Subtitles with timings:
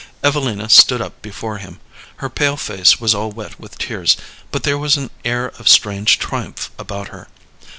[0.23, 1.79] Evelina stood up before him.
[2.15, 4.17] Her pale face was all wet with tears,
[4.49, 7.27] but there was an air of strange triumph about her.